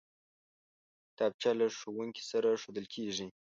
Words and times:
کتابچه 1.09 1.51
له 1.59 1.65
ښوونکي 1.77 2.23
سره 2.31 2.59
ښودل 2.61 2.85
کېږي 2.93 3.27